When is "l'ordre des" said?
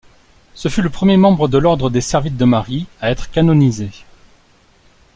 1.59-2.01